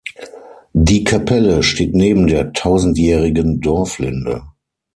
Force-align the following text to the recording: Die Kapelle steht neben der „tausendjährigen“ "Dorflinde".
Die 0.73 1.03
Kapelle 1.03 1.61
steht 1.61 1.93
neben 1.93 2.25
der 2.25 2.53
„tausendjährigen“ 2.53 3.61
"Dorflinde". 3.61 4.41